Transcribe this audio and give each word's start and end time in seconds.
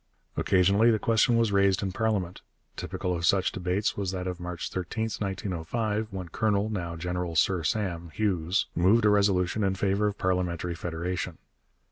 Occasionally 0.35 0.89
the 0.89 0.97
question 0.97 1.37
was 1.37 1.51
raised 1.51 1.83
in 1.83 1.91
parliament. 1.91 2.41
Typical 2.75 3.15
of 3.15 3.23
such 3.23 3.51
debates 3.51 3.95
was 3.95 4.09
that 4.09 4.25
of 4.25 4.39
March 4.39 4.71
13, 4.71 5.03
1905, 5.03 6.07
when 6.09 6.27
Colonel, 6.29 6.71
now 6.71 6.95
General 6.95 7.35
Sir 7.35 7.61
Sam, 7.63 8.09
Hughes 8.11 8.65
moved 8.73 9.05
a 9.05 9.11
resolution 9.11 9.63
in 9.63 9.75
favour 9.75 10.07
of 10.07 10.17
parliamentary 10.17 10.73
federation. 10.73 11.37